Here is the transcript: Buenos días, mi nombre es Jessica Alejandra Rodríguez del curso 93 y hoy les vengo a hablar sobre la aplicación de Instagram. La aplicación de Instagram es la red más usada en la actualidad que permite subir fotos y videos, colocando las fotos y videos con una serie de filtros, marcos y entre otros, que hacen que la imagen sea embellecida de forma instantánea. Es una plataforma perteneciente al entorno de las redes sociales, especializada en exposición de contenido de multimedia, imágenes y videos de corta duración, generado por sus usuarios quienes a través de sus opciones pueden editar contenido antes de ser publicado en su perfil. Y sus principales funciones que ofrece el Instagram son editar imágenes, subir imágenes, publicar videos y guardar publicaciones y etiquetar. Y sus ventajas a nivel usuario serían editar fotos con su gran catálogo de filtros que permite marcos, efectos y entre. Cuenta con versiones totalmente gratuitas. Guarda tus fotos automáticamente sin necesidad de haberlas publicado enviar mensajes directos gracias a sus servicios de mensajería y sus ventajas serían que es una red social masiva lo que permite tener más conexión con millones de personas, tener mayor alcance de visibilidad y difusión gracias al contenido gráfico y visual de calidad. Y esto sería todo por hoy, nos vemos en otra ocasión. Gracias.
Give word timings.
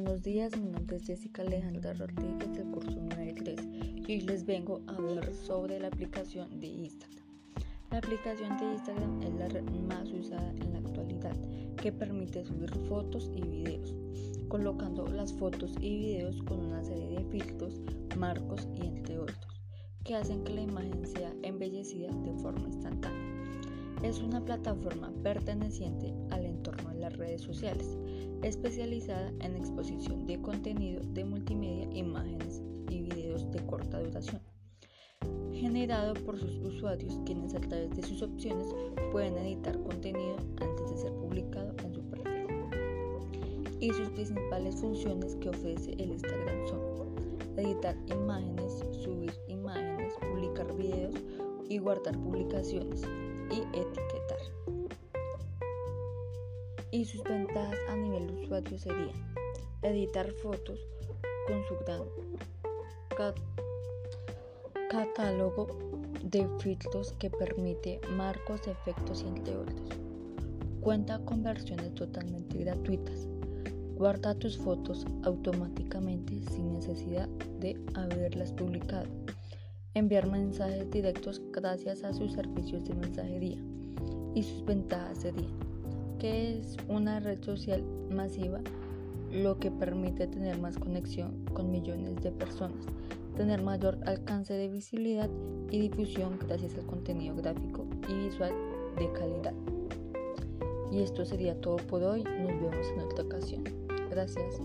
Buenos 0.00 0.22
días, 0.22 0.56
mi 0.56 0.70
nombre 0.70 0.96
es 0.98 1.06
Jessica 1.06 1.42
Alejandra 1.42 1.92
Rodríguez 1.92 2.52
del 2.52 2.70
curso 2.70 3.00
93 3.00 3.58
y 4.06 4.12
hoy 4.12 4.20
les 4.20 4.46
vengo 4.46 4.80
a 4.86 4.94
hablar 4.94 5.34
sobre 5.34 5.80
la 5.80 5.88
aplicación 5.88 6.60
de 6.60 6.68
Instagram. 6.68 7.24
La 7.90 7.98
aplicación 7.98 8.56
de 8.58 8.74
Instagram 8.74 9.22
es 9.22 9.34
la 9.34 9.48
red 9.48 9.64
más 9.88 10.08
usada 10.12 10.52
en 10.52 10.72
la 10.72 10.78
actualidad 10.78 11.36
que 11.82 11.90
permite 11.90 12.44
subir 12.44 12.72
fotos 12.88 13.28
y 13.34 13.42
videos, 13.42 13.96
colocando 14.46 15.04
las 15.08 15.32
fotos 15.32 15.72
y 15.80 15.96
videos 15.96 16.44
con 16.44 16.60
una 16.66 16.84
serie 16.84 17.18
de 17.18 17.24
filtros, 17.32 17.80
marcos 18.16 18.68
y 18.76 18.86
entre 18.86 19.18
otros, 19.18 19.60
que 20.04 20.14
hacen 20.14 20.44
que 20.44 20.52
la 20.52 20.60
imagen 20.60 21.04
sea 21.08 21.34
embellecida 21.42 22.12
de 22.22 22.34
forma 22.34 22.68
instantánea. 22.68 23.28
Es 24.04 24.20
una 24.20 24.44
plataforma 24.44 25.12
perteneciente 25.24 26.14
al 26.30 26.44
entorno 26.44 26.90
de 26.90 27.00
las 27.00 27.16
redes 27.16 27.42
sociales, 27.42 27.98
especializada 28.42 29.32
en 29.40 29.56
exposición 29.56 30.26
de 30.26 30.40
contenido 30.40 31.02
de 31.12 31.24
multimedia, 31.24 31.88
imágenes 31.92 32.62
y 32.88 33.02
videos 33.02 33.50
de 33.50 33.64
corta 33.66 34.00
duración, 34.00 34.40
generado 35.52 36.14
por 36.24 36.38
sus 36.38 36.56
usuarios 36.58 37.18
quienes 37.24 37.54
a 37.54 37.60
través 37.60 37.90
de 37.96 38.02
sus 38.02 38.22
opciones 38.22 38.68
pueden 39.12 39.36
editar 39.38 39.78
contenido 39.82 40.36
antes 40.60 40.90
de 40.90 40.98
ser 40.98 41.12
publicado 41.12 41.74
en 41.84 41.94
su 41.94 42.02
perfil. 42.02 42.46
Y 43.80 43.92
sus 43.92 44.08
principales 44.10 44.76
funciones 44.76 45.36
que 45.36 45.50
ofrece 45.50 45.92
el 45.92 46.10
Instagram 46.10 46.66
son 46.66 46.98
editar 47.58 47.96
imágenes, 48.06 48.84
subir 49.02 49.32
imágenes, 49.48 50.14
publicar 50.32 50.74
videos 50.76 51.14
y 51.68 51.78
guardar 51.78 52.16
publicaciones 52.18 53.02
y 53.50 53.60
etiquetar. 53.76 54.77
Y 56.90 57.04
sus 57.04 57.22
ventajas 57.24 57.78
a 57.88 57.96
nivel 57.96 58.30
usuario 58.30 58.78
serían 58.78 59.34
editar 59.82 60.30
fotos 60.42 60.80
con 61.46 61.62
su 61.64 61.76
gran 61.84 62.02
catálogo 64.88 65.66
de 66.22 66.48
filtros 66.60 67.12
que 67.18 67.30
permite 67.30 68.00
marcos, 68.16 68.66
efectos 68.66 69.22
y 69.22 69.28
entre. 69.28 69.54
Cuenta 70.80 71.18
con 71.24 71.42
versiones 71.42 71.94
totalmente 71.94 72.58
gratuitas. 72.58 73.28
Guarda 73.96 74.34
tus 74.34 74.56
fotos 74.56 75.04
automáticamente 75.24 76.40
sin 76.50 76.72
necesidad 76.72 77.28
de 77.60 77.78
haberlas 77.94 78.52
publicado 78.52 79.08
enviar 79.94 80.30
mensajes 80.30 80.90
directos 80.90 81.42
gracias 81.50 82.04
a 82.04 82.12
sus 82.12 82.32
servicios 82.32 82.84
de 82.84 82.94
mensajería 82.94 83.58
y 84.34 84.42
sus 84.42 84.64
ventajas 84.64 85.18
serían 85.18 85.67
que 86.18 86.58
es 86.58 86.76
una 86.88 87.20
red 87.20 87.42
social 87.42 87.82
masiva 88.10 88.60
lo 89.32 89.58
que 89.58 89.70
permite 89.70 90.26
tener 90.26 90.58
más 90.58 90.78
conexión 90.78 91.44
con 91.52 91.70
millones 91.70 92.16
de 92.22 92.30
personas, 92.30 92.86
tener 93.36 93.62
mayor 93.62 93.98
alcance 94.06 94.54
de 94.54 94.68
visibilidad 94.68 95.28
y 95.70 95.80
difusión 95.80 96.38
gracias 96.46 96.74
al 96.76 96.86
contenido 96.86 97.36
gráfico 97.36 97.86
y 98.08 98.14
visual 98.14 98.52
de 98.98 99.12
calidad. 99.12 99.54
Y 100.90 101.02
esto 101.02 101.24
sería 101.24 101.60
todo 101.60 101.76
por 101.76 102.02
hoy, 102.02 102.24
nos 102.24 102.60
vemos 102.60 102.86
en 102.94 103.00
otra 103.00 103.24
ocasión. 103.24 103.64
Gracias. 104.10 104.60